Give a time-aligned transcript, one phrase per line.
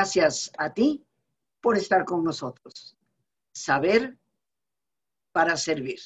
[0.00, 1.06] Gracias a ti
[1.60, 2.96] por estar con nosotros.
[3.52, 4.18] Saber
[5.30, 6.00] para servir.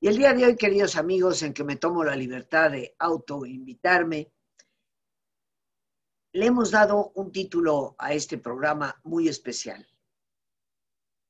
[0.00, 4.30] Y el día de hoy, queridos amigos, en que me tomo la libertad de autoinvitarme,
[6.32, 9.88] le hemos dado un título a este programa muy especial.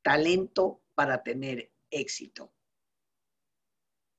[0.02, 2.52] Talento para tener éxito.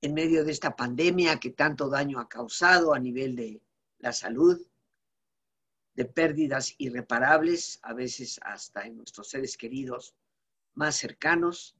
[0.00, 3.60] En medio de esta pandemia que tanto daño ha causado a nivel de
[3.98, 4.58] la salud,
[5.96, 10.14] de pérdidas irreparables, a veces hasta en nuestros seres queridos
[10.74, 11.74] más cercanos,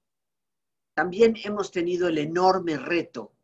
[0.94, 3.34] también hemos tenido el enorme reto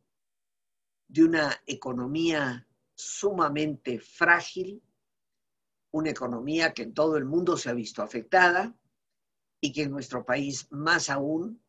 [1.09, 4.83] de una economía sumamente frágil,
[5.91, 8.75] una economía que en todo el mundo se ha visto afectada
[9.61, 11.63] y que en nuestro país más aún,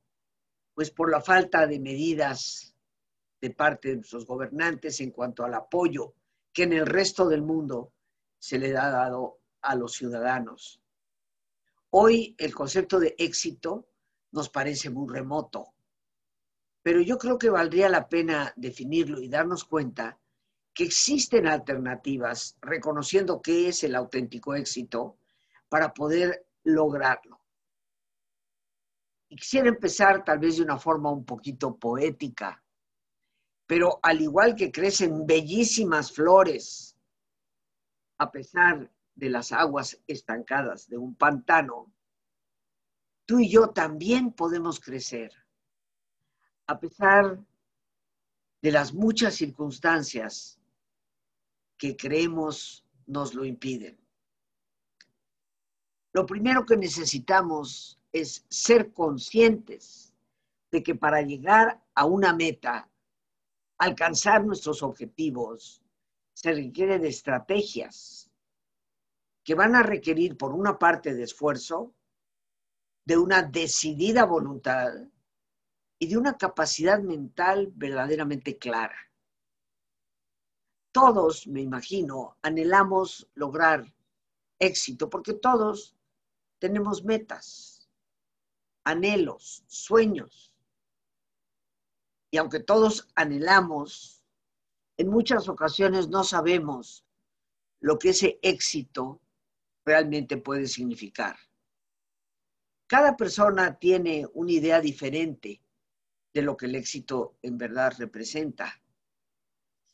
[0.73, 2.73] pues por la falta de medidas
[3.41, 6.15] de parte de nuestros gobernantes en cuanto al apoyo
[6.53, 7.91] que en el resto del mundo
[8.43, 10.81] se le ha dado a los ciudadanos.
[11.91, 13.87] Hoy el concepto de éxito
[14.31, 15.73] nos parece muy remoto,
[16.81, 20.19] pero yo creo que valdría la pena definirlo y darnos cuenta
[20.73, 25.19] que existen alternativas reconociendo qué es el auténtico éxito
[25.69, 27.39] para poder lograrlo.
[29.29, 32.61] Y quisiera empezar tal vez de una forma un poquito poética,
[33.65, 36.92] pero al igual que crecen bellísimas flores
[38.17, 41.91] a pesar de las aguas estancadas de un pantano,
[43.25, 45.31] tú y yo también podemos crecer,
[46.67, 47.39] a pesar
[48.61, 50.59] de las muchas circunstancias
[51.77, 53.99] que creemos nos lo impiden.
[56.13, 60.13] Lo primero que necesitamos es ser conscientes
[60.71, 62.89] de que para llegar a una meta,
[63.77, 65.82] alcanzar nuestros objetivos,
[66.43, 68.29] se requiere de estrategias
[69.45, 71.95] que van a requerir, por una parte, de esfuerzo,
[73.05, 74.91] de una decidida voluntad
[75.99, 78.97] y de una capacidad mental verdaderamente clara.
[80.91, 83.85] Todos, me imagino, anhelamos lograr
[84.59, 85.95] éxito porque todos
[86.59, 87.89] tenemos metas,
[88.83, 90.53] anhelos, sueños.
[92.31, 94.22] Y aunque todos anhelamos
[94.97, 97.05] en muchas ocasiones no sabemos
[97.79, 99.21] lo que ese éxito
[99.85, 101.37] realmente puede significar.
[102.87, 105.61] Cada persona tiene una idea diferente
[106.33, 108.81] de lo que el éxito en verdad representa.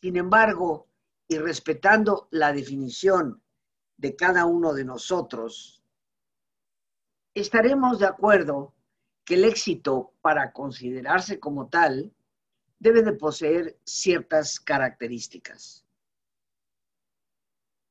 [0.01, 0.87] Sin embargo,
[1.27, 3.41] y respetando la definición
[3.97, 5.83] de cada uno de nosotros,
[7.33, 8.73] estaremos de acuerdo
[9.25, 12.11] que el éxito, para considerarse como tal,
[12.79, 15.85] debe de poseer ciertas características.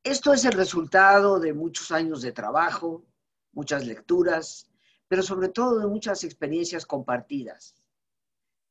[0.02, 3.04] Esto es el resultado de muchos años de trabajo,
[3.52, 4.70] muchas lecturas,
[5.06, 7.74] pero sobre todo de muchas experiencias compartidas,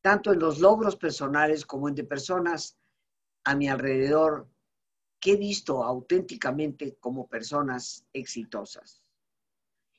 [0.02, 2.78] tanto en los logros personales como en de personas
[3.44, 4.50] a mi alrededor
[5.20, 9.04] que he visto auténticamente como personas exitosas.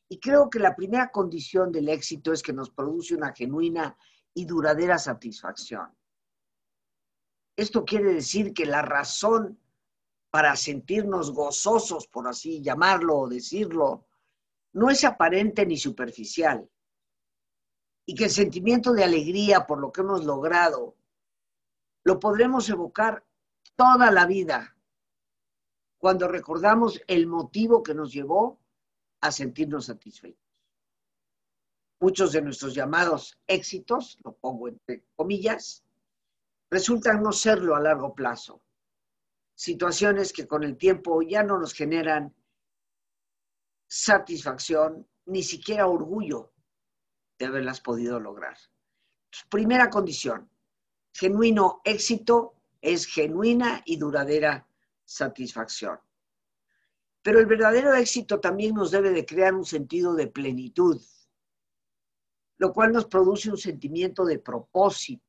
[0.09, 3.97] Y creo que la primera condición del éxito es que nos produce una genuina
[4.33, 5.98] y duradera satisfacción.
[7.59, 9.59] Esto quiere decir que la razón
[10.31, 14.07] para sentirnos gozosos, por así llamarlo o decirlo,
[14.75, 16.71] no es aparente ni superficial.
[18.07, 20.95] Y que el sentimiento de alegría por lo que hemos logrado
[22.05, 23.27] lo podremos evocar
[23.75, 24.77] toda la vida
[25.99, 28.61] cuando recordamos el motivo que nos llevó
[29.21, 30.47] a sentirnos satisfechos.
[31.99, 35.85] Muchos de nuestros llamados éxitos, lo pongo entre comillas,
[36.71, 38.63] resultan no serlo a largo plazo.
[39.55, 42.35] Situaciones que con el tiempo ya no nos generan
[43.89, 46.53] satisfacción, ni siquiera orgullo
[47.39, 48.57] de haberlas podido lograr.
[49.51, 50.51] Primera condición,
[51.13, 54.67] genuino éxito es genuina y duradera
[55.05, 55.99] satisfacción.
[57.23, 61.01] Pero el verdadero éxito también nos debe de crear un sentido de plenitud,
[62.59, 65.28] lo cual nos produce un sentimiento de propósito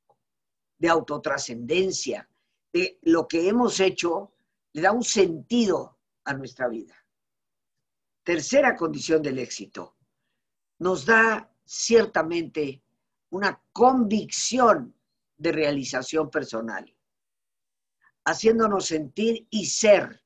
[0.80, 2.28] de autotrascendencia,
[2.74, 4.34] de lo que hemos hecho,
[4.74, 6.96] le da un sentido a nuestra vida.
[8.24, 9.98] Tercera condición del éxito,
[10.80, 12.82] nos da ciertamente
[13.32, 14.96] una convicción
[15.38, 16.96] de realización personal,
[18.26, 20.24] haciéndonos sentir y ser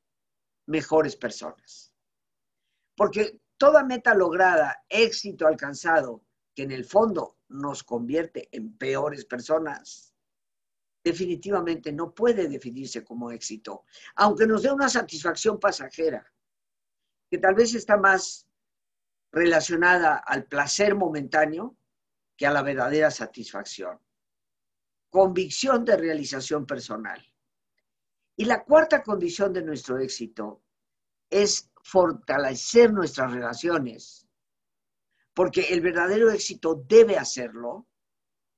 [0.66, 1.92] mejores personas.
[2.96, 6.24] Porque toda meta lograda, éxito alcanzado,
[6.54, 10.13] que en el fondo nos convierte en peores personas,
[11.04, 13.84] definitivamente no puede definirse como éxito,
[14.16, 16.30] aunque nos dé una satisfacción pasajera.
[17.30, 18.46] que tal vez está más
[19.32, 21.76] relacionada al placer momentáneo
[22.36, 23.98] que a la verdadera satisfacción.
[25.10, 27.20] Convicción de realización personal.
[28.36, 30.62] Y la cuarta condición de nuestro éxito
[31.28, 34.28] es fortalecer nuestras relaciones,
[35.32, 37.88] porque el verdadero éxito debe hacerlo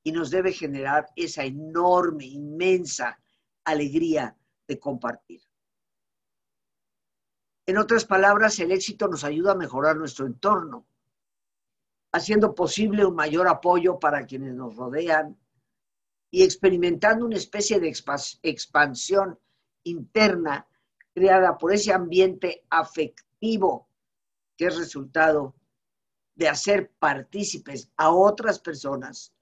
[0.06, 3.18] y nos debe generar esa enorme, inmensa
[3.64, 4.36] alegría
[4.68, 5.42] de compartir.
[7.66, 10.86] En otras palabras, el éxito nos ayuda a mejorar nuestro entorno,
[12.12, 15.36] haciendo posible un mayor apoyo para quienes nos rodean
[16.30, 17.92] y experimentando una especie de
[18.42, 19.40] expansión
[19.82, 20.68] interna
[21.12, 23.88] creada por ese ambiente afectivo
[24.56, 25.56] que es resultado
[26.36, 29.32] de hacer partícipes a otras personas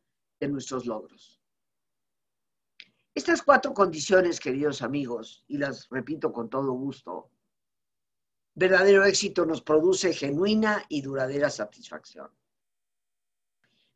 [0.49, 1.41] nuestros logros.
[3.14, 7.31] Estas cuatro condiciones, queridos amigos, y las repito con todo gusto,
[8.55, 12.31] verdadero éxito nos produce genuina y duradera satisfacción.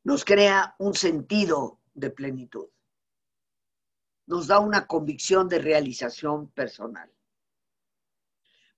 [0.04, 2.68] Nos crea un sentido de plenitud.
[4.26, 7.10] Nos da una convicción de realización personal.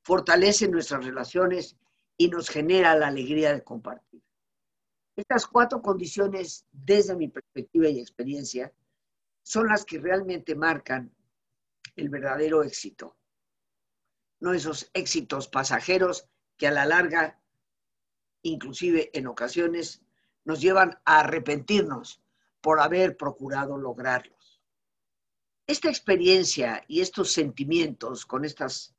[0.00, 1.76] Fortalece nuestras relaciones
[2.16, 4.22] y nos genera la alegría de compartir.
[5.20, 8.72] Estas cuatro condiciones, desde mi perspectiva y experiencia,
[9.42, 11.14] son las que realmente marcan
[11.96, 13.16] el verdadero éxito
[14.40, 16.26] no esos éxitos pasajeros
[16.56, 17.38] que a la larga,
[18.42, 20.02] inclusive en ocasiones,
[20.44, 22.22] nos llevan a arrepentirnos
[22.60, 24.62] por haber procurado lograrlos.
[25.66, 28.94] Esta experiencia y estos sentimientos con estas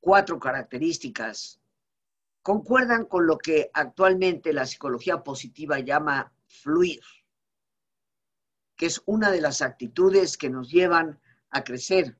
[0.00, 1.60] cuatro características
[2.42, 7.00] concuerdan con lo que actualmente la psicología positiva llama fluir,
[8.76, 12.18] que es una de las actitudes que nos llevan a crecer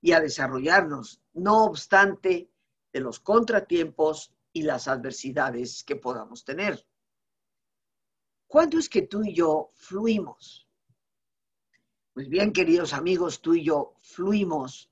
[0.00, 2.50] y a desarrollarnos no obstante
[2.92, 6.86] de los contratiempos y las adversidades que podamos tener.
[8.46, 10.68] ¿Cuándo es que tú y yo fluimos?
[12.12, 14.90] Pues bien, queridos amigos, tú y yo fluimos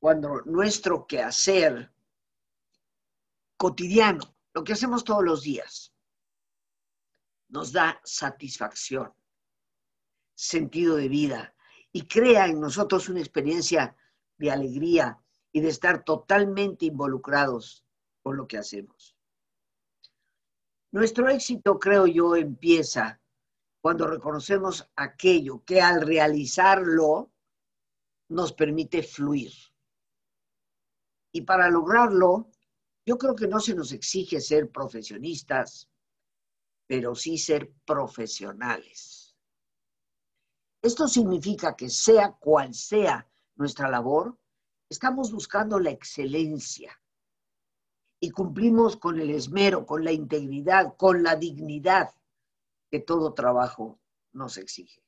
[0.00, 1.93] cuando nuestro quehacer
[3.56, 5.94] cotidiano, lo que hacemos todos los días,
[7.48, 9.12] nos da satisfacción,
[10.34, 11.54] sentido de vida
[11.92, 13.96] y crea en nosotros una experiencia
[14.36, 15.24] de alegría,
[15.54, 17.86] y de estar totalmente involucrados
[18.22, 19.16] con lo que hacemos.
[20.90, 23.20] Nuestro éxito, creo yo, empieza
[23.80, 27.32] cuando reconocemos aquello que al realizarlo
[28.28, 29.52] nos permite fluir.
[31.32, 32.50] Y para lograrlo,
[33.06, 35.88] yo creo que no se nos exige ser profesionistas,
[36.86, 39.36] pero sí ser profesionales.
[40.82, 44.36] Esto significa que sea cual sea nuestra labor,
[44.94, 47.00] Estamos buscando la excelencia
[48.20, 52.14] y cumplimos con el esmero, con la integridad, con la dignidad
[52.90, 53.98] que todo trabajo
[54.32, 55.02] nos exige.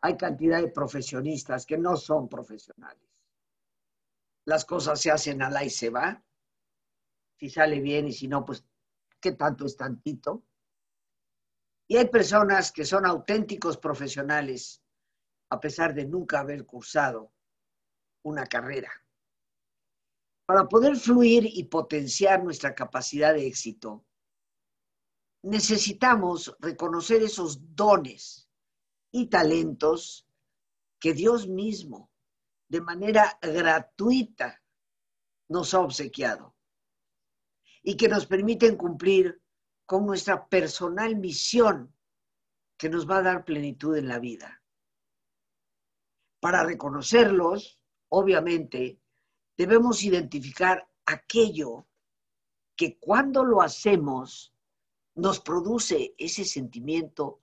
[0.00, 3.08] Hay cantidad de profesionistas que no son profesionales.
[4.44, 6.20] Las cosas se hacen a la y se va.
[7.42, 8.64] Si sale bien y si no, pues,
[9.20, 10.44] ¿qué tanto es tantito?
[11.88, 14.80] Y hay personas que son auténticos profesionales
[15.50, 17.32] a pesar de nunca haber cursado
[18.22, 18.92] una carrera.
[20.46, 24.06] Para poder fluir y potenciar nuestra capacidad de éxito,
[25.42, 28.48] necesitamos reconocer esos dones
[29.10, 30.28] y talentos
[31.00, 32.08] que Dios mismo,
[32.68, 34.62] de manera gratuita,
[35.48, 36.51] nos ha obsequiado
[37.82, 39.40] y que nos permiten cumplir
[39.86, 41.94] con nuestra personal misión
[42.78, 44.62] que nos va a dar plenitud en la vida.
[46.40, 49.00] Para reconocerlos, obviamente,
[49.56, 51.86] debemos identificar aquello
[52.76, 54.54] que cuando lo hacemos
[55.14, 57.42] nos produce ese sentimiento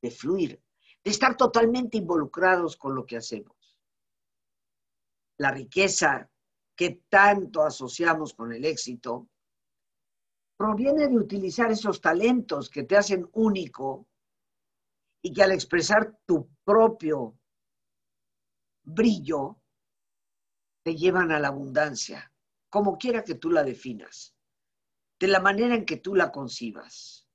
[0.00, 0.62] de fluir,
[1.02, 3.78] de estar totalmente involucrados con lo que hacemos.
[5.38, 6.30] La riqueza
[6.76, 9.28] que tanto asociamos con el éxito
[10.58, 14.08] proviene de utilizar esos talentos que te hacen único
[15.22, 17.38] y que al expresar tu propio
[18.82, 19.62] brillo
[20.84, 22.32] te llevan a la abundancia,
[22.68, 24.34] como quiera que tú la definas,
[25.20, 27.28] de la manera en que tú la concibas.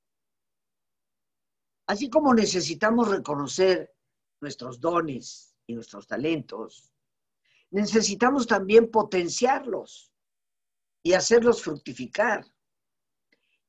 [1.88, 3.96] Así como necesitamos reconocer
[4.42, 6.92] nuestros dones y nuestros talentos,
[7.72, 10.12] necesitamos también potenciarlos
[11.01, 12.53] y hacerlos fructificar.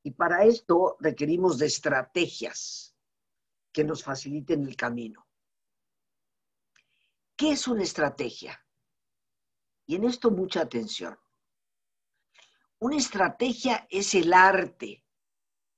[0.05, 2.95] Y para esto requerimos de estrategias
[3.73, 5.27] que nos faciliten el camino.
[7.35, 8.63] ¿Qué es una estrategia?
[9.87, 11.17] Y en esto mucha atención.
[12.77, 15.03] Una estrategia es el arte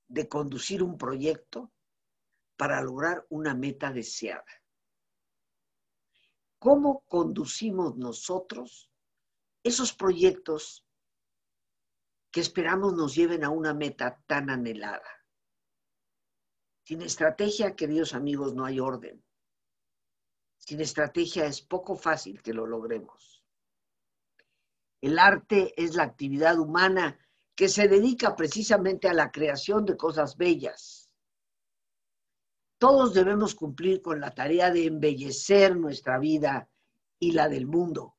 [0.10, 1.72] de conducir un proyecto
[2.58, 4.44] para lograr una meta deseada.
[6.60, 8.92] ¿Cómo conducimos nosotros
[9.64, 10.86] esos proyectos
[12.32, 15.10] que esperamos nos lleven a una meta tan anhelada?
[16.84, 19.24] Sin estrategia, queridos amigos, no hay orden.
[20.58, 23.44] Sin estrategia es poco fácil que lo logremos.
[25.02, 27.20] El arte es la actividad humana
[27.56, 31.12] que se dedica precisamente a la creación de cosas bellas.
[32.78, 36.70] Todos debemos cumplir con la tarea de embellecer nuestra vida
[37.20, 38.16] y la del mundo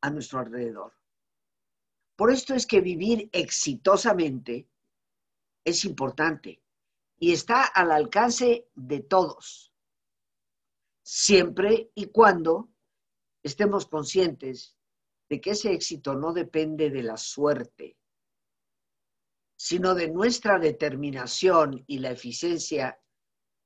[0.00, 0.92] a nuestro alrededor.
[2.16, 4.68] Por esto es que vivir exitosamente
[5.64, 6.62] es importante
[7.18, 9.72] y está al alcance de todos,
[11.02, 12.70] siempre y cuando
[13.42, 14.76] estemos conscientes
[15.28, 17.96] de que ese éxito no depende de la suerte,
[19.56, 23.00] sino de nuestra determinación y la eficiencia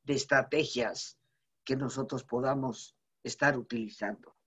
[0.05, 1.19] de estrategias
[1.65, 4.38] que nosotros podamos estar utilizando.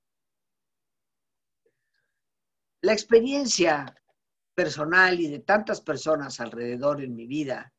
[2.84, 3.96] La experiencia
[4.56, 7.74] personal y de tantas personas alrededor en mi vida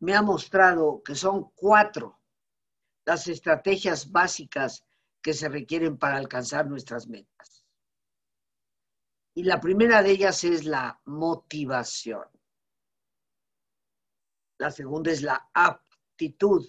[0.00, 2.20] me ha mostrado que son cuatro
[3.04, 4.84] las estrategias básicas
[5.22, 7.64] que se requieren para alcanzar nuestras metas.
[9.34, 12.24] Y la primera de ellas es la motivación.
[14.58, 16.66] La segunda es la aptitud.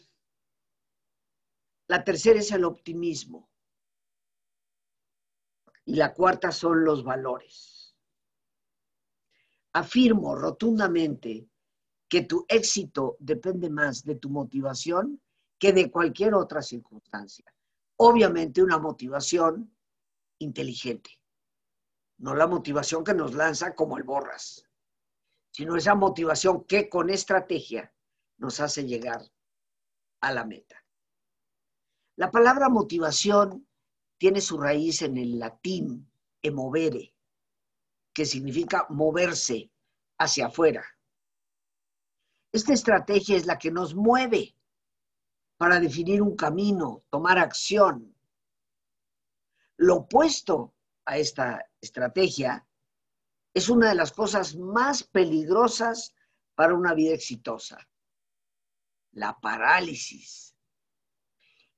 [1.87, 3.46] La tercera es el optimismo.
[5.87, 7.97] Y la cuarta son los valores.
[9.73, 11.49] Afirmo rotundamente
[12.07, 15.19] que tu éxito depende más de tu motivación
[15.57, 17.51] que de cualquier otra circunstancia.
[17.95, 19.75] Obviamente una motivación
[20.37, 21.17] inteligente
[22.17, 24.67] no la motivación que nos lanza como el borras,
[25.51, 27.93] sino esa motivación que con estrategia
[28.37, 29.21] nos hace llegar
[30.21, 30.83] a la meta.
[32.15, 33.66] La palabra motivación
[34.17, 36.09] tiene su raíz en el latín
[36.41, 37.13] emovere,
[38.13, 39.71] que significa moverse
[40.17, 40.83] hacia afuera.
[42.51, 44.55] Esta estrategia es la que nos mueve
[45.57, 48.15] para definir un camino, tomar acción.
[49.77, 50.73] Lo opuesto
[51.05, 52.67] a esta estrategia
[53.53, 56.15] es una de las cosas más peligrosas
[56.55, 57.87] para una vida exitosa.
[59.11, 60.55] La parálisis.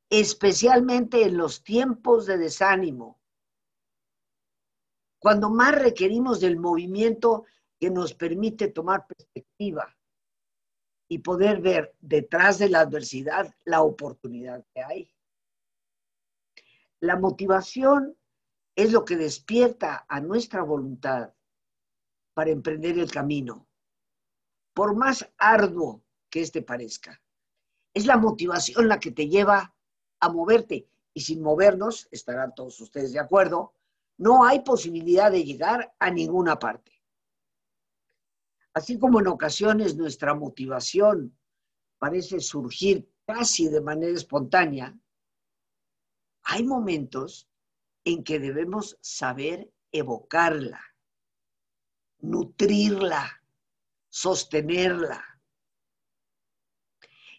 [0.10, 3.20] Especialmente en los tiempos de desánimo.
[5.20, 7.46] Cuando más requerimos del movimiento
[7.80, 9.96] que nos permite tomar perspectiva
[11.10, 15.16] y poder ver detrás de la adversidad la oportunidad que hay.
[17.00, 18.18] La motivación
[18.76, 21.34] es lo que despierta a nuestra voluntad
[22.34, 23.68] para emprender el camino,
[24.74, 27.22] por más arduo que éste parezca.
[27.94, 29.76] Es la motivación la que te lleva
[30.20, 33.74] a moverte y sin movernos, estarán todos ustedes de acuerdo,
[34.18, 36.92] no hay posibilidad de llegar a ninguna parte.
[38.74, 41.38] Así como en ocasiones nuestra motivación
[41.98, 44.98] parece surgir casi de manera espontánea,
[46.44, 47.48] hay momentos
[48.04, 50.82] en que debemos saber evocarla,
[52.20, 53.44] nutrirla,
[54.10, 55.24] sostenerla.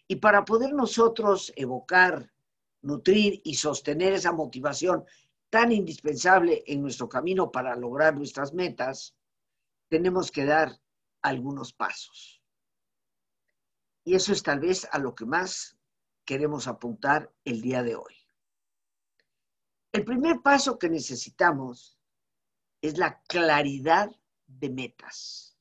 [0.07, 2.31] Y para poder nosotros evocar,
[2.81, 5.05] nutrir y sostener esa motivación
[5.49, 9.15] tan indispensable en nuestro camino para lograr nuestras metas,
[9.89, 10.79] tenemos que dar
[11.21, 12.41] algunos pasos.
[14.03, 15.77] Y eso es tal vez a lo que más
[16.25, 18.15] queremos apuntar el día de hoy.
[19.91, 21.99] El primer paso que necesitamos
[22.81, 24.09] es la claridad
[24.47, 25.57] de metas.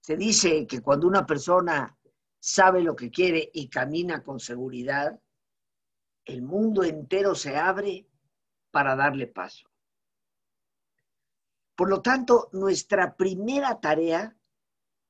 [0.00, 1.95] Se dice que cuando una persona
[2.46, 5.20] sabe lo que quiere y camina con seguridad,
[6.24, 8.06] el mundo entero se abre
[8.70, 9.68] para darle paso.
[11.74, 14.38] Por lo tanto, nuestra primera tarea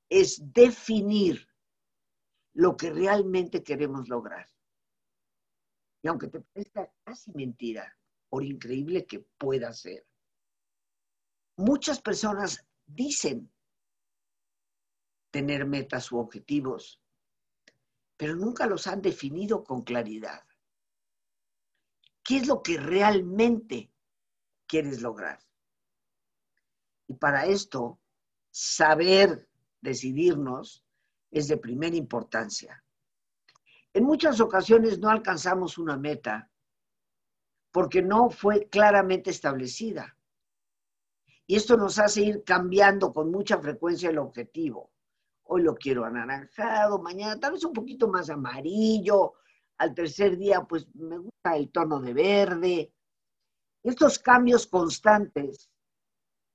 [0.09, 1.47] es definir
[2.55, 4.49] lo que realmente queremos lograr.
[6.03, 7.99] Y aunque te parezca casi mentira,
[8.31, 10.07] por increíble que pueda ser,
[11.59, 13.53] muchas personas dicen
[15.31, 17.03] tener metas u objetivos,
[18.17, 20.43] pero nunca los han definido con claridad.
[22.23, 23.93] ¿Qué es lo que realmente
[24.67, 25.39] quieres lograr?
[27.07, 28.01] Y para esto,
[28.51, 29.49] saber
[29.81, 30.85] decidirnos
[31.31, 32.83] es de primera importancia.
[33.93, 36.51] En muchas ocasiones no alcanzamos una meta
[37.71, 40.17] porque no fue claramente establecida.
[41.47, 44.91] Y esto nos hace ir cambiando con mucha frecuencia el objetivo.
[45.49, 49.35] Hoy lo quiero anaranjado, mañana tal vez un poquito más amarillo,
[49.79, 52.93] al tercer día pues me gusta el tono de verde.
[53.83, 55.71] Estos cambios constantes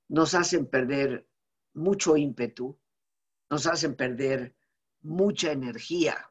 [0.10, 1.25] nos hacen perder
[1.74, 2.77] mucho ímpetu,
[3.50, 4.55] nos hacen perder
[5.01, 6.29] mucha energía.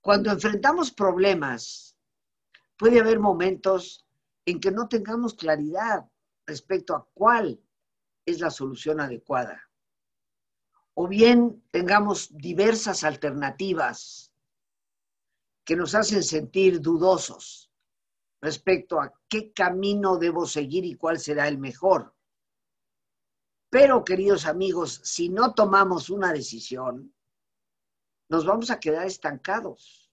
[0.00, 1.96] Cuando enfrentamos problemas,
[2.76, 4.04] puede haber momentos
[4.44, 6.10] en que no tengamos claridad
[6.46, 7.62] respecto a cuál
[8.26, 9.70] es la solución adecuada.
[10.94, 14.32] O bien tengamos diversas alternativas
[15.64, 17.70] que nos hacen sentir dudosos
[18.40, 22.14] respecto a qué camino debo seguir y cuál será el mejor.
[23.70, 27.12] Pero, queridos amigos, si no tomamos una decisión,
[28.28, 30.12] nos vamos a quedar estancados.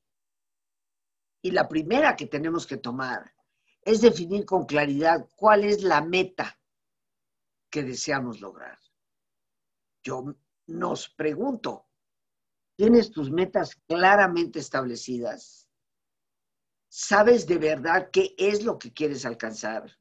[1.44, 3.34] Y la primera que tenemos que tomar
[3.84, 6.60] es definir con claridad cuál es la meta
[7.70, 8.80] que deseamos lograr.
[10.04, 10.36] Yo
[10.68, 11.88] nos pregunto,
[12.76, 15.68] ¿tienes tus metas claramente establecidas?
[16.90, 19.98] ¿Sabes de verdad qué es lo que quieres alcanzar?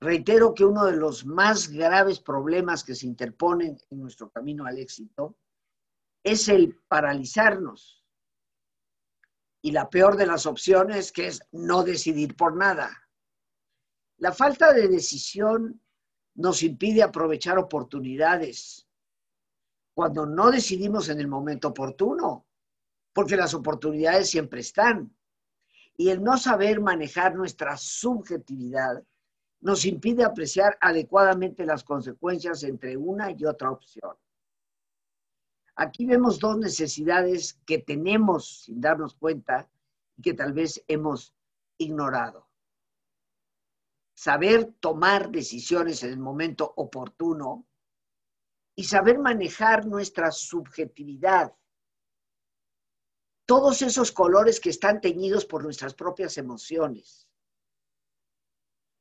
[0.00, 4.78] Reitero que uno de los más graves problemas que se interponen en nuestro camino al
[4.78, 5.36] éxito
[6.22, 8.04] es el paralizarnos.
[9.62, 13.10] Y la peor de las opciones que es no decidir por nada.
[14.16, 15.82] La falta de decisión
[16.40, 18.88] nos impide aprovechar oportunidades
[19.92, 22.46] cuando no decidimos en el momento oportuno,
[23.12, 25.14] porque las oportunidades siempre están.
[25.98, 29.04] Y el no saber manejar nuestra subjetividad
[29.60, 34.16] nos impide apreciar adecuadamente las consecuencias entre una y otra opción.
[35.74, 39.68] Aquí vemos dos necesidades que tenemos sin darnos cuenta
[40.16, 41.34] y que tal vez hemos
[41.76, 42.49] ignorado.
[44.22, 47.66] Saber tomar decisiones en el momento oportuno
[48.76, 51.54] y saber manejar nuestra subjetividad.
[53.46, 57.28] Todos esos colores que están teñidos por nuestras propias emociones.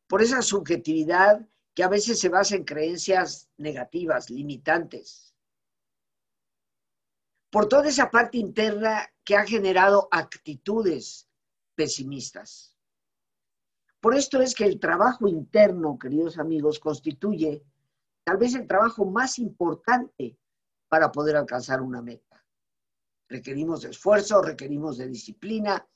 [0.08, 5.30] Por esa subjetividad que a veces se basa en creencias negativas, limitantes
[7.52, 11.28] por toda esa parte interna que ha generado actitudes
[11.76, 12.79] pesimistas.
[14.00, 17.64] Por esto es que el trabajo interno, queridos amigos, constituye
[18.24, 20.38] tal vez el trabajo más importante
[20.88, 22.46] para poder alcanzar una meta.
[23.28, 25.88] Requerimos esfuerzo, requerimos de disciplina,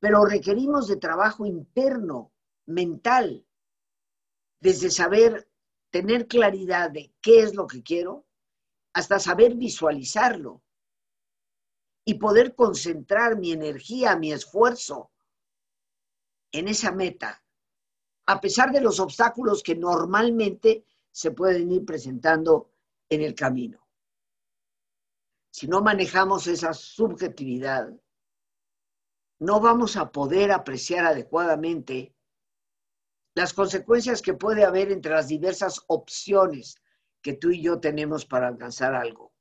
[0.00, 2.32] pero requerimos de trabajo interno,
[2.66, 3.46] mental,
[4.60, 5.48] desde saber
[5.90, 8.26] tener claridad de qué es lo que quiero,
[8.94, 10.62] hasta saber visualizarlo,
[12.04, 15.11] y poder concentrar mi energía, mi esfuerzo
[16.52, 17.42] en esa meta,
[18.26, 22.70] a pesar de los obstáculos que normalmente se pueden ir presentando
[23.08, 23.86] en el camino.
[25.50, 27.92] Si no manejamos esa subjetividad,
[29.40, 32.14] no vamos a poder apreciar adecuadamente
[33.34, 36.76] las consecuencias que puede haber entre las diversas opciones
[37.22, 39.32] que tú y yo tenemos para alcanzar algo.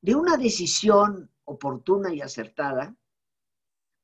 [0.00, 2.94] De una decisión oportuna y acertada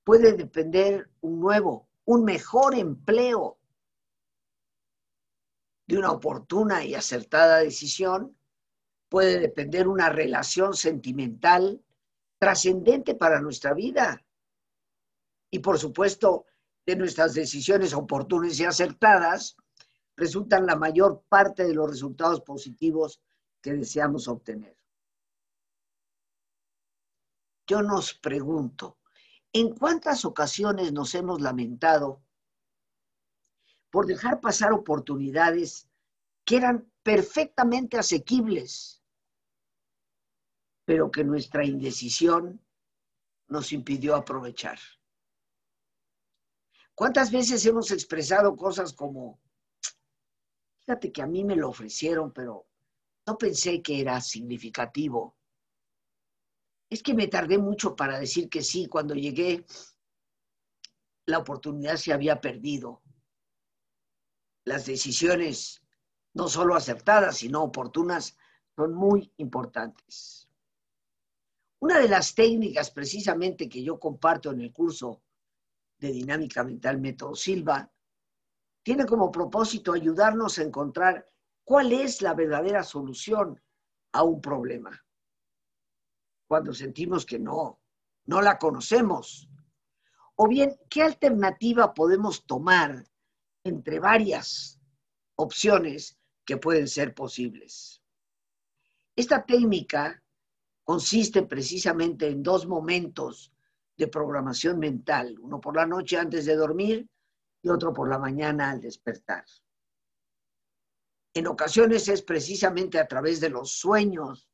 [0.04, 3.58] puede depender un nuevo, un mejor empleo.
[5.86, 8.36] De una oportuna y acertada decisión
[9.08, 11.82] puede depender una relación sentimental
[12.38, 14.24] trascendente para nuestra vida.
[15.50, 16.46] Y por supuesto,
[16.86, 19.56] de nuestras decisiones oportunas y acertadas
[20.16, 23.20] resultan la mayor parte de los resultados positivos
[23.60, 24.76] que deseamos obtener
[27.72, 28.98] yo nos pregunto,
[29.52, 32.22] ¿en cuántas ocasiones nos hemos lamentado
[33.90, 35.88] por dejar pasar oportunidades
[36.44, 39.02] que eran perfectamente asequibles,
[40.84, 42.60] pero que nuestra indecisión
[43.48, 44.78] nos impidió aprovechar?
[46.94, 49.40] ¿Cuántas veces hemos expresado cosas como,
[50.80, 52.66] fíjate que a mí me lo ofrecieron, pero
[53.26, 55.36] no pensé que era significativo?
[56.92, 58.86] Es que me tardé mucho para decir que sí.
[58.86, 59.64] Cuando llegué,
[61.24, 63.00] la oportunidad se había perdido.
[64.66, 65.82] Las decisiones,
[66.34, 68.36] no solo acertadas, sino oportunas,
[68.76, 70.50] son muy importantes.
[71.78, 75.22] Una de las técnicas precisamente que yo comparto en el curso
[75.96, 77.90] de Dinámica Mental Método Silva
[78.82, 81.26] tiene como propósito ayudarnos a encontrar
[81.64, 83.58] cuál es la verdadera solución
[84.12, 85.02] a un problema
[86.52, 87.80] cuando sentimos que no,
[88.26, 89.48] no la conocemos.
[90.36, 93.06] O bien, ¿qué alternativa podemos tomar
[93.64, 94.78] entre varias
[95.34, 98.02] opciones que pueden ser posibles.
[99.16, 100.22] Esta técnica
[100.84, 103.50] consiste precisamente en dos momentos
[103.96, 107.08] de programación mental, uno por la noche antes de dormir
[107.62, 109.46] y otro por la mañana al despertar.
[111.32, 114.51] En ocasiones es precisamente a través de los sueños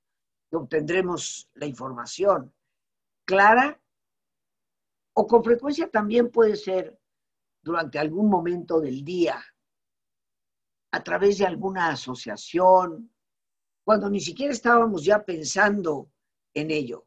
[0.51, 2.53] que obtendremos la información
[3.25, 3.81] clara
[5.15, 6.99] o con frecuencia también puede ser
[7.63, 9.45] durante algún momento del día,
[10.93, 13.13] a través de alguna asociación,
[13.85, 16.11] cuando ni siquiera estábamos ya pensando
[16.55, 17.07] en ello.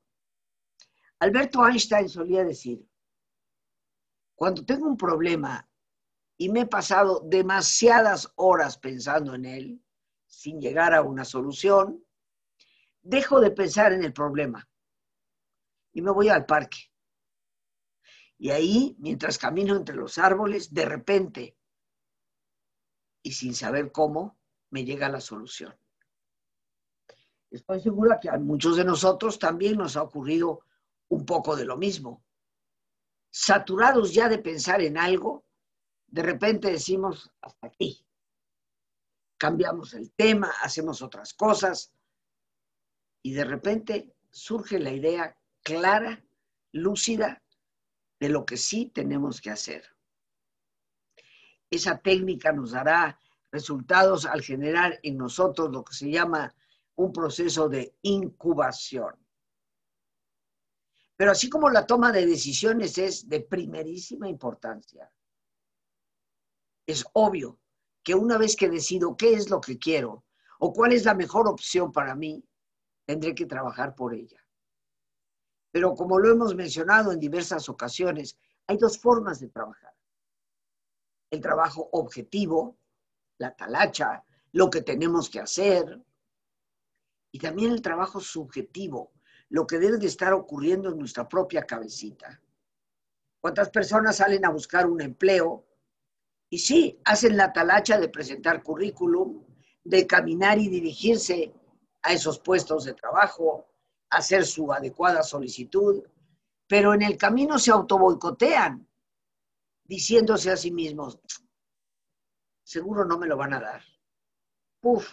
[1.20, 2.88] Alberto Einstein solía decir,
[4.36, 5.68] cuando tengo un problema
[6.38, 9.86] y me he pasado demasiadas horas pensando en él,
[10.28, 12.04] sin llegar a una solución,
[13.02, 14.68] dejo de pensar en el problema
[15.94, 16.92] y me voy al parque.
[18.38, 21.58] Y ahí, mientras camino entre los árboles, de repente,
[23.22, 24.40] y sin saber cómo,
[24.72, 25.76] me llega la solución.
[27.52, 30.62] Estoy segura que a muchos de nosotros también nos ha ocurrido
[31.10, 32.24] un poco de lo mismo.
[33.30, 35.46] Saturados ya de pensar en algo,
[36.08, 38.06] de repente decimos, hasta aquí.
[39.38, 41.94] Cambiamos el tema, hacemos otras cosas
[43.22, 46.24] y de repente surge la idea clara,
[46.72, 47.42] lúcida,
[48.20, 49.84] de lo que sí tenemos que hacer.
[51.70, 53.20] Esa técnica nos dará
[53.52, 56.54] resultados al generar en nosotros lo que se llama
[56.96, 59.16] un proceso de incubación.
[61.16, 65.12] Pero así como la toma de decisiones es de primerísima importancia,
[66.86, 67.60] es obvio
[68.04, 70.26] que una vez que decido qué es lo que quiero
[70.60, 72.44] o cuál es la mejor opción para mí,
[73.12, 74.42] tendré que trabajar por ella.
[75.70, 79.94] Pero como lo hemos mencionado en diversas ocasiones, hay dos formas de trabajar.
[81.30, 82.78] El trabajo objetivo,
[83.38, 86.02] la talacha, lo que tenemos que hacer,
[87.34, 89.12] y también el trabajo subjetivo,
[89.50, 92.42] lo que debe de estar ocurriendo en nuestra propia cabecita.
[93.42, 95.66] ¿Cuántas personas salen a buscar un empleo?
[96.50, 99.44] Y sí, hacen la talacha de presentar currículum,
[99.84, 101.54] de caminar y dirigirse
[102.04, 103.68] a esos puestos de trabajo,
[104.10, 106.04] hacer su adecuada solicitud,
[106.68, 108.88] pero en el camino se autoboicotean,
[109.84, 111.20] diciéndose a sí mismos,
[112.64, 113.84] seguro no me lo van a dar.
[114.84, 115.08] Uf,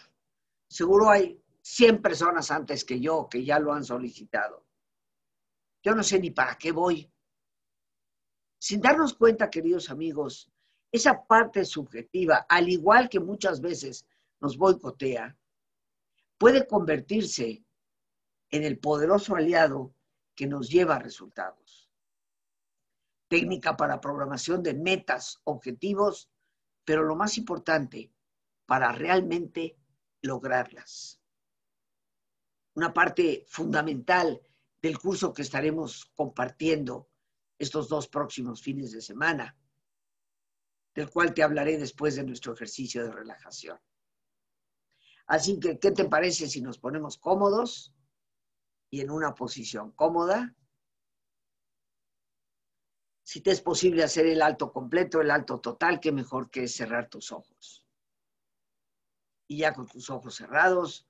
[0.69, 4.65] seguro hay 100 personas antes que yo que ya lo han solicitado.
[5.83, 7.11] Yo no sé ni para qué voy.
[8.61, 10.51] Sin darnos cuenta, queridos amigos,
[10.91, 14.07] esa parte subjetiva, al igual que muchas veces
[14.41, 15.37] nos boicotea,
[16.39, 17.65] puede convertirse
[18.51, 19.95] en el poderoso aliado
[20.35, 21.91] que nos lleva a resultados.
[23.29, 26.31] Técnica para programación de metas, objetivos,
[26.85, 28.11] pero lo más importante,
[28.65, 29.77] para realmente
[30.23, 31.21] lograrlas.
[32.75, 34.41] Una parte fundamental
[34.81, 37.11] del curso que estaremos compartiendo
[37.59, 39.57] estos dos próximos fines de semana,
[40.95, 43.79] del cual te hablaré después de nuestro ejercicio de relajación.
[45.29, 47.95] Así que, ¿qué te parece si nos ponemos cómodos
[48.91, 50.57] y en una posición cómoda?
[53.23, 57.11] Si te es posible hacer el alto completo, el alto total, qué mejor que cerrar
[57.11, 57.85] tus ojos.
[59.47, 61.07] Y ya con tus ojos cerrados,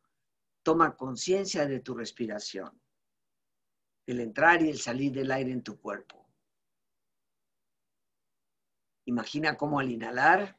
[0.64, 2.82] toma conciencia de tu respiración,
[4.06, 6.28] el entrar y el salir del aire en tu cuerpo.
[9.04, 10.57] Imagina cómo al inhalar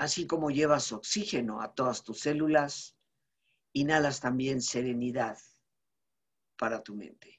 [0.00, 2.96] Así como llevas oxígeno a todas tus células,
[3.74, 5.36] inhalas también serenidad
[6.56, 7.38] para tu mente.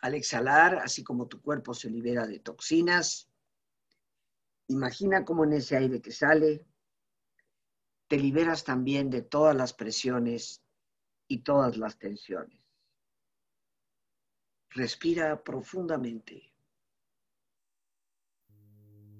[0.00, 3.28] Al exhalar, así como tu cuerpo se libera de toxinas,
[4.68, 6.64] imagina cómo en ese aire que sale,
[8.08, 10.62] te liberas también de todas las presiones
[11.28, 12.58] y todas las tensiones.
[14.70, 16.53] Respira profundamente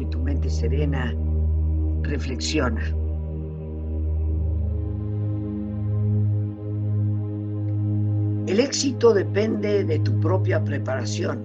[0.00, 1.12] Y tu mente serena,
[2.02, 2.80] reflexiona.
[8.46, 11.40] El éxito depende de tu propia preparación,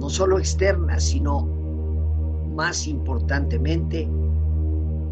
[0.00, 1.46] no solo externa, sino
[2.56, 4.08] más importantemente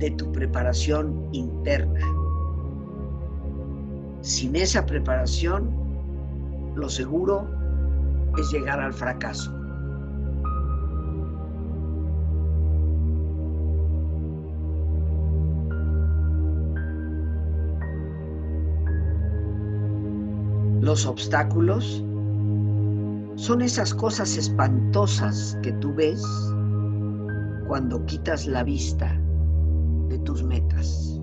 [0.00, 2.00] de tu preparación interna.
[4.22, 5.70] Sin esa preparación,
[6.74, 7.46] lo seguro
[8.36, 9.57] es llegar al fracaso.
[20.88, 22.02] Los obstáculos
[23.36, 26.22] son esas cosas espantosas que tú ves
[27.66, 29.20] cuando quitas la vista
[30.08, 31.17] de tus metas.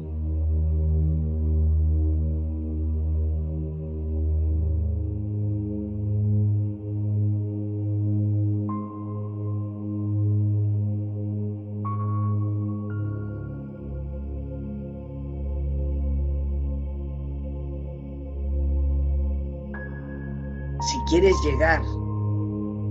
[21.43, 21.82] Llegar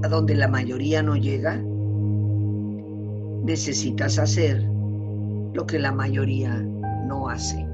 [0.03, 1.57] a donde la mayoría no llega,
[3.45, 4.63] necesitas hacer
[5.55, 6.57] lo que la mayoría
[7.07, 7.74] no hace.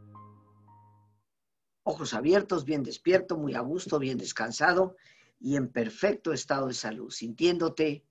[1.91, 4.95] ojos abiertos, bien despierto, muy a gusto, bien descansado
[5.39, 8.05] y en perfecto estado de salud, sintiéndote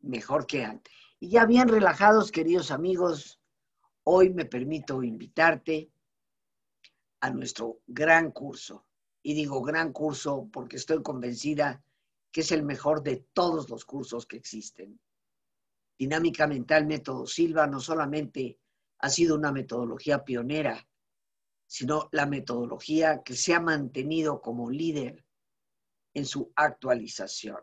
[0.00, 0.94] mejor que antes.
[1.18, 3.40] Y ya bien relajados, queridos amigos,
[4.04, 5.90] hoy me permito invitarte
[7.20, 8.86] a nuestro gran curso.
[9.22, 11.82] Y digo gran curso porque estoy convencida
[12.30, 15.00] que es el mejor de todos los cursos que existen.
[15.98, 18.60] Dinámica Mental Método Silva no solamente
[18.98, 20.86] ha sido una metodología pionera
[21.66, 25.24] sino la metodología que se ha mantenido como líder
[26.14, 27.58] en su actualización.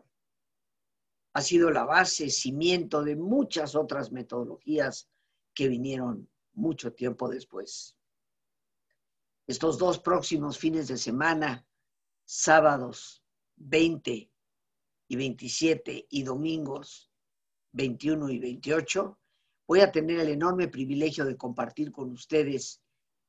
[1.32, 5.08] Ha sido la base, cimiento de muchas otras metodologías
[5.52, 7.96] que vinieron mucho tiempo después.
[9.46, 11.66] Estos dos próximos fines de semana,
[12.24, 13.24] sábados
[13.56, 14.30] 20
[15.08, 17.10] y 27 y domingos
[17.72, 19.18] 21 y 28,
[19.66, 22.83] voy a tener el enorme privilegio de compartir con ustedes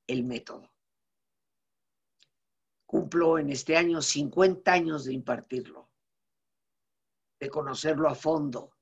[0.08, 0.72] el método.
[2.86, 5.90] Cumplo en este año 50 años de impartirlo,
[7.40, 8.76] de conocerlo a fondo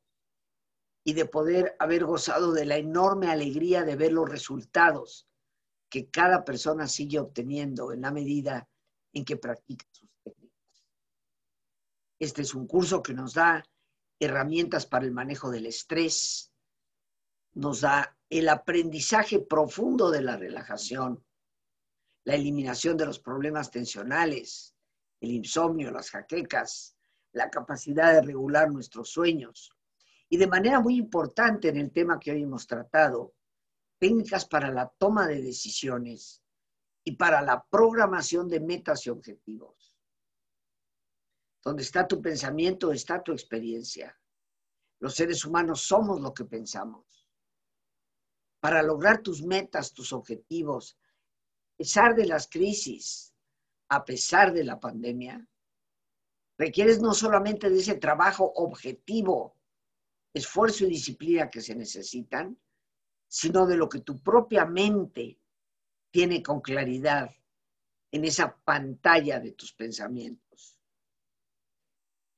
[1.03, 5.27] y de poder haber gozado de la enorme alegría de ver los resultados
[5.89, 8.67] que cada persona sigue obteniendo en la medida
[9.11, 10.85] en que practica sus técnicas.
[12.19, 13.63] Este es un curso que nos da
[14.19, 16.51] herramientas para el manejo del estrés,
[17.53, 21.23] nos da el aprendizaje profundo de la relajación,
[22.25, 24.73] la eliminación de los problemas tensionales,
[25.21, 26.95] el insomnio, las jaquecas,
[27.33, 29.71] la capacidad de regular nuestros sueños.
[30.29, 33.35] Y de manera muy importante en el tema que hoy hemos tratado,
[33.99, 36.41] técnicas para la toma de decisiones
[37.03, 39.95] y para la programación de metas y objetivos.
[41.63, 44.19] Donde está tu pensamiento, está tu experiencia.
[44.99, 47.22] Los seres humanos somos lo que pensamos
[48.63, 50.97] para lograr tus metas, tus objetivos,
[51.73, 53.33] a pesar de las crisis,
[53.89, 55.45] a pesar de la pandemia,
[56.57, 59.57] requieres no solamente de ese trabajo objetivo,
[60.33, 62.57] esfuerzo y disciplina que se necesitan,
[63.27, 65.41] sino de lo que tu propia mente
[66.09, 67.29] tiene con claridad
[68.13, 70.79] en esa pantalla de tus pensamientos.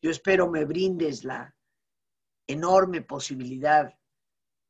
[0.01, 1.55] Yo espero me brindes la
[2.47, 3.95] enorme posibilidad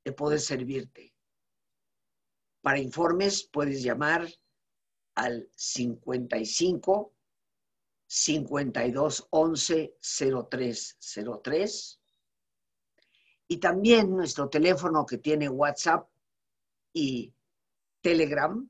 [0.03, 1.14] de poder servirte.
[2.65, 4.27] Para informes puedes llamar
[5.13, 7.13] al 55
[8.07, 12.01] 52 11 0303
[13.49, 16.09] y también nuestro teléfono que tiene WhatsApp
[16.91, 17.31] y
[18.01, 18.67] Telegram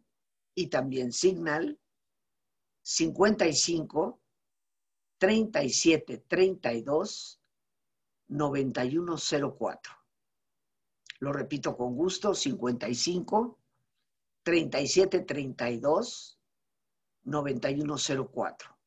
[0.54, 1.80] y también Signal
[2.82, 4.20] 55
[5.18, 7.40] 37 32
[8.28, 9.94] 9104.
[11.20, 13.58] Lo repito con gusto, 55
[14.46, 16.40] 3732
[17.24, 18.78] 9104.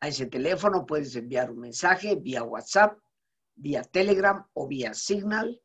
[0.00, 3.00] A ese teléfono puedes enviar un mensaje vía WhatsApp,
[3.54, 5.60] vía Telegram o vía Signal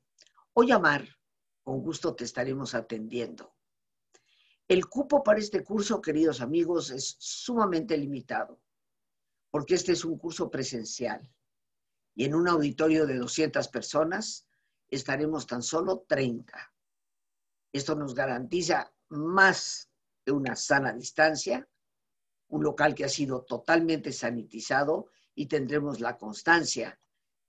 [0.53, 1.05] o llamar.
[1.61, 3.53] Con gusto te estaremos atendiendo.
[4.67, 8.61] El cupo para este curso, queridos amigos, es sumamente limitado,
[9.51, 11.29] porque este es un curso presencial
[12.15, 14.47] y en un auditorio de 200 personas
[14.89, 16.72] estaremos tan solo 30.
[17.73, 19.89] Esto nos garantiza más
[20.23, 21.67] que una sana distancia,
[22.49, 26.99] un local que ha sido totalmente sanitizado y tendremos la constancia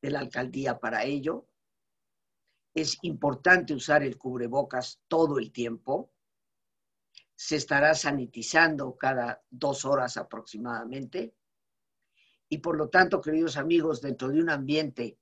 [0.01, 1.47] de la alcaldía para ello.
[2.73, 6.11] Es importante usar el cubrebocas todo el tiempo.
[7.37, 11.35] Se estará sanitizando cada dos horas aproximadamente.
[12.49, 15.19] Y por lo tanto, queridos amigos, dentro de un ambiente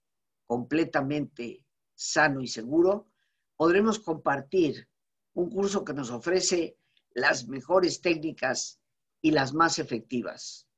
[0.47, 3.09] completamente sano y seguro,
[3.57, 4.89] podremos compartir
[5.35, 6.77] un curso que nos ofrece
[7.15, 8.81] las mejores técnicas
[9.21, 10.69] y las más efectivas.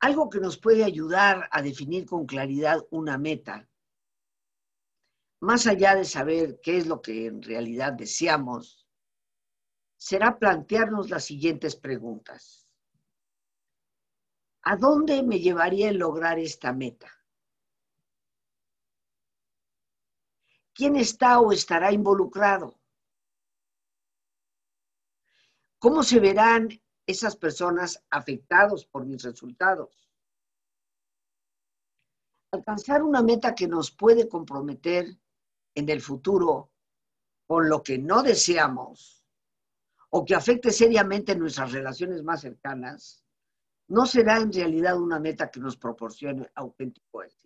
[0.00, 3.68] Algo que nos puede ayudar a definir con claridad una meta,
[5.40, 8.86] más allá de saber qué es lo que en realidad deseamos,
[9.96, 12.68] será plantearnos las siguientes preguntas.
[14.62, 17.15] ¿A dónde me llevaría el lograr esta meta?
[20.76, 22.78] ¿Quién está o estará involucrado?
[25.78, 26.68] ¿Cómo se verán
[27.06, 30.10] esas personas afectados por mis resultados?
[32.52, 35.18] Alcanzar una meta que nos puede comprometer
[35.74, 36.72] en el futuro
[37.46, 39.24] con lo que no deseamos
[40.10, 43.24] o que afecte seriamente nuestras relaciones más cercanas,
[43.88, 47.45] no será en realidad una meta que nos proporcione auténtico éxito.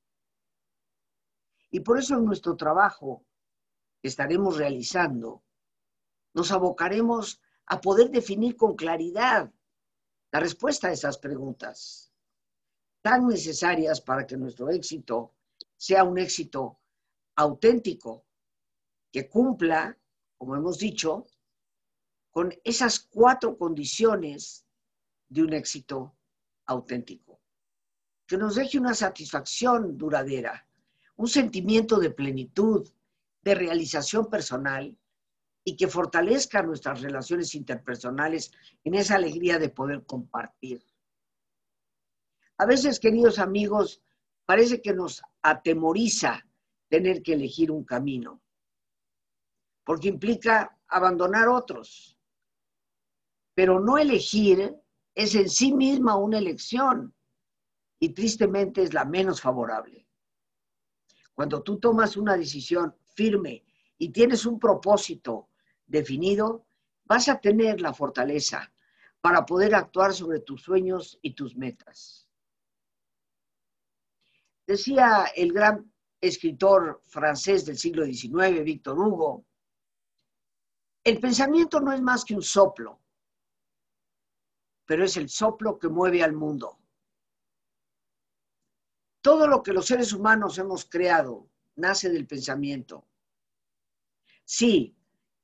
[1.70, 3.24] Y por eso en nuestro trabajo
[4.02, 5.44] que estaremos realizando,
[6.34, 9.52] nos abocaremos a poder definir con claridad
[10.32, 12.12] la respuesta a esas preguntas,
[13.02, 15.34] tan necesarias para que nuestro éxito
[15.76, 16.80] sea un éxito
[17.36, 18.26] auténtico,
[19.12, 19.98] que cumpla,
[20.36, 21.26] como hemos dicho,
[22.30, 24.66] con esas cuatro condiciones
[25.28, 26.16] de un éxito
[26.66, 27.40] auténtico.
[28.26, 30.68] Que nos deje una satisfacción duradera,
[31.20, 32.90] un sentimiento de plenitud,
[33.42, 34.96] de realización personal
[35.62, 38.50] y que fortalezca nuestras relaciones interpersonales
[38.84, 40.82] en esa alegría de poder compartir.
[42.56, 44.02] A veces, queridos amigos,
[44.46, 46.46] parece que nos atemoriza
[46.88, 48.40] tener que elegir un camino,
[49.84, 52.18] porque implica abandonar otros.
[53.54, 54.74] Pero no elegir
[55.14, 57.14] es en sí misma una elección
[57.98, 60.06] y tristemente es la menos favorable.
[61.34, 63.64] Cuando tú tomas una decisión firme
[63.98, 65.48] y tienes un propósito
[65.86, 66.66] definido,
[67.04, 68.72] vas a tener la fortaleza
[69.20, 72.28] para poder actuar sobre tus sueños y tus metas.
[74.66, 79.44] Decía el gran escritor francés del siglo XIX, Víctor Hugo,
[81.02, 83.00] el pensamiento no es más que un soplo,
[84.84, 86.79] pero es el soplo que mueve al mundo.
[89.20, 93.06] Todo lo que los seres humanos hemos creado nace del pensamiento.
[94.44, 94.96] Sí,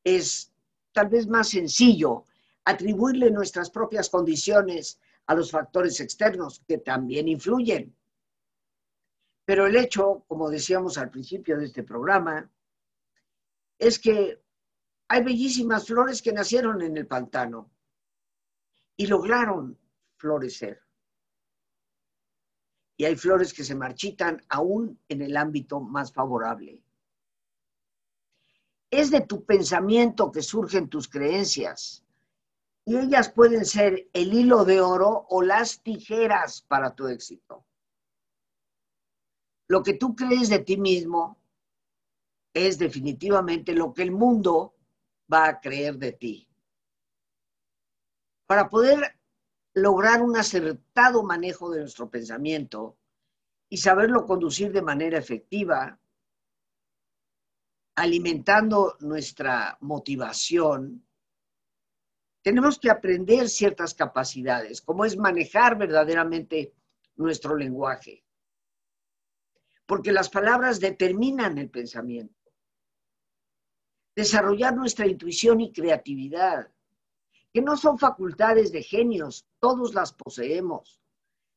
[0.03, 0.53] es
[0.93, 2.25] tal vez más sencillo
[2.65, 7.95] atribuirle nuestras propias condiciones a los factores externos que también influyen.
[9.45, 12.51] Pero el hecho, como decíamos al principio de este programa,
[13.79, 14.43] es que
[15.09, 17.71] hay bellísimas flores que nacieron en el pantano
[18.97, 19.79] y lograron
[20.17, 20.86] florecer.
[22.97, 26.83] Y hay flores que se marchitan aún en el ámbito más favorable.
[28.91, 32.05] Es de tu pensamiento que surgen tus creencias.
[32.85, 37.67] Y ellas pueden ser el hilo de oro o las tijeras para tu éxito.
[39.69, 41.39] Lo que tú crees de ti mismo
[42.55, 44.75] es definitivamente lo que el mundo
[45.31, 46.49] va a creer de ti.
[48.47, 49.16] Para poder
[49.77, 52.97] lograr un acertado manejo de nuestro pensamiento
[53.69, 56.01] y saberlo conducir de manera efectiva,
[57.97, 61.07] alimentando nuestra motivación,
[62.43, 66.73] tenemos que aprender ciertas capacidades, como es manejar verdaderamente
[67.17, 68.25] nuestro lenguaje.
[69.85, 72.51] Porque las palabras determinan el pensamiento.
[74.15, 76.73] Desarrollar nuestra intuición y creatividad,
[77.57, 81.01] que no son facultades de genios, todos las poseemos,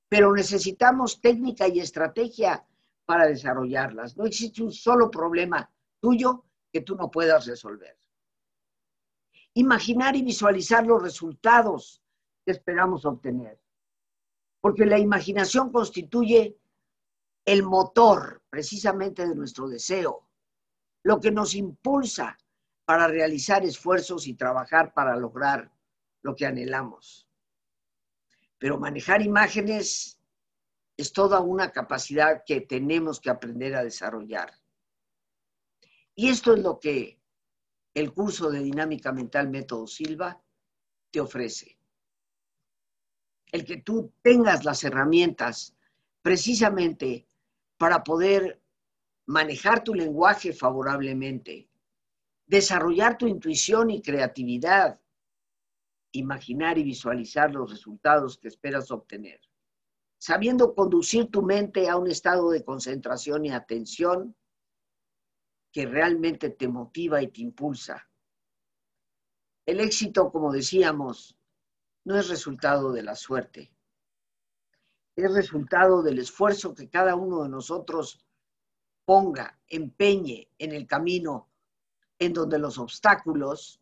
[0.07, 2.65] pero necesitamos técnica y estrategia
[3.05, 4.15] para desarrollarlas.
[4.15, 5.69] No existe un solo problema
[5.99, 7.97] tuyo que tú no puedas resolver.
[9.55, 12.01] Imaginar y visualizar los resultados
[12.45, 13.59] que esperamos obtener.
[14.61, 16.57] Porque la imaginación constituye
[17.43, 20.29] el motor precisamente de nuestro deseo,
[21.03, 22.37] lo que nos impulsa
[22.85, 25.69] para realizar esfuerzos y trabajar para lograr
[26.22, 27.28] lo que anhelamos.
[28.57, 30.20] Pero manejar imágenes
[30.97, 34.53] es toda una capacidad que tenemos que aprender a desarrollar.
[36.13, 37.17] Y esto es lo que
[37.93, 40.41] el curso de Dinámica Mental Método Silva
[41.11, 41.78] te ofrece.
[43.51, 45.76] El que tú tengas las herramientas
[46.22, 47.26] precisamente
[47.78, 48.61] para poder
[49.26, 51.70] manejar tu lenguaje favorablemente,
[52.45, 54.99] desarrollar tu intuición y creatividad,
[56.12, 59.39] imaginar y visualizar los resultados que esperas obtener,
[60.18, 64.36] sabiendo conducir tu mente a un estado de concentración y atención
[65.72, 68.10] que realmente te motiva y te impulsa.
[69.66, 71.38] El éxito, como decíamos,
[72.05, 73.72] no es resultado de la suerte,
[75.16, 78.26] es resultado del esfuerzo que cada uno de nosotros
[79.05, 81.49] ponga, empeñe en el camino
[82.20, 83.82] en donde los obstáculos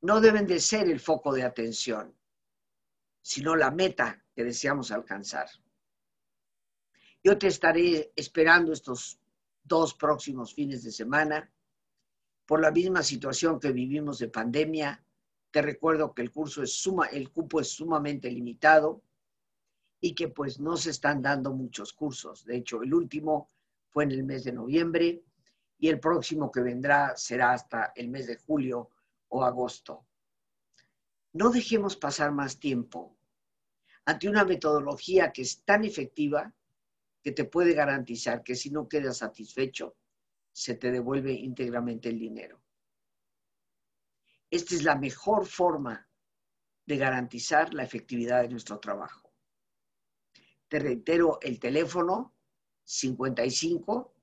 [0.00, 2.14] no deben de ser el foco de atención,
[3.20, 5.48] sino la meta que deseamos alcanzar.
[7.22, 9.18] Yo te estaré esperando estos
[9.64, 11.50] dos próximos fines de semana.
[12.46, 15.04] Por la misma situación que vivimos de pandemia,
[15.50, 19.02] te recuerdo que el curso es suma, el cupo es sumamente limitado
[20.00, 22.44] y que pues no se están dando muchos cursos.
[22.44, 23.50] De hecho, el último
[23.88, 25.22] fue en el mes de noviembre
[25.78, 28.90] y el próximo que vendrá será hasta el mes de julio
[29.28, 30.06] o agosto.
[31.32, 33.16] No dejemos pasar más tiempo
[34.04, 36.54] ante una metodología que es tan efectiva
[37.22, 39.96] que te puede garantizar que si no quedas satisfecho,
[40.50, 42.62] se te devuelve íntegramente el dinero.
[44.50, 46.08] Esta es la mejor forma
[46.86, 49.30] de garantizar la efectividad de nuestro trabajo.
[50.68, 52.34] Te reitero el teléfono
[52.84, 54.14] 55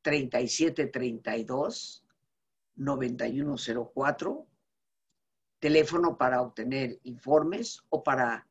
[0.00, 2.01] 37 32
[2.76, 4.46] 9104,
[5.58, 8.48] teléfono para obtener informes o para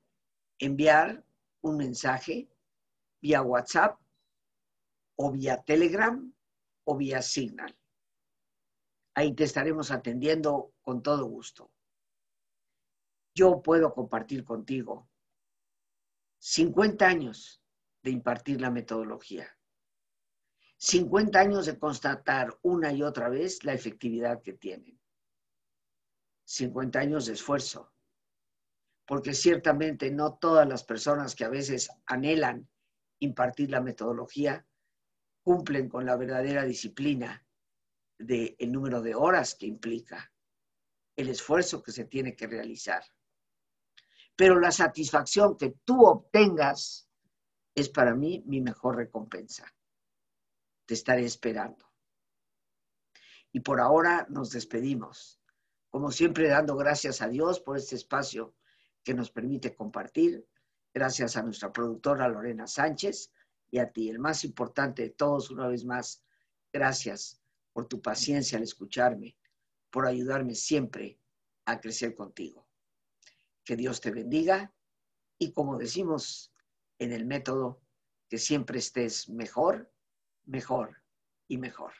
[0.59, 1.25] enviar
[1.61, 2.49] un mensaje
[3.21, 3.99] vía WhatsApp
[5.15, 6.33] o vía Telegram
[6.85, 7.77] o vía Signal.
[9.13, 11.71] Ahí te estaremos atendiendo con todo gusto.
[13.35, 15.09] Yo puedo compartir contigo
[16.39, 17.61] 50 años
[18.03, 19.47] de impartir la metodología.
[20.83, 24.99] 50 años de constatar una y otra vez la efectividad que tienen.
[26.45, 27.93] 50 años de esfuerzo.
[29.05, 32.67] Porque ciertamente no todas las personas que a veces anhelan
[33.19, 34.65] impartir la metodología
[35.43, 37.45] cumplen con la verdadera disciplina
[38.17, 40.33] del número de horas que implica,
[41.15, 43.03] el esfuerzo que se tiene que realizar.
[44.35, 47.07] Pero la satisfacción que tú obtengas
[47.75, 49.71] es para mí mi mejor recompensa.
[50.91, 51.89] Te estaré esperando.
[53.53, 55.39] Y por ahora nos despedimos,
[55.89, 58.53] como siempre dando gracias a Dios por este espacio
[59.01, 60.45] que nos permite compartir,
[60.93, 63.31] gracias a nuestra productora Lorena Sánchez
[63.69, 66.25] y a ti, el más importante de todos, una vez más,
[66.73, 69.37] gracias por tu paciencia al escucharme,
[69.91, 71.21] por ayudarme siempre
[71.63, 72.67] a crecer contigo.
[73.63, 74.73] Que Dios te bendiga
[75.37, 76.53] y como decimos
[76.99, 77.81] en el método,
[78.27, 79.89] que siempre estés mejor,
[80.45, 80.97] mejor
[81.47, 81.93] y mejor.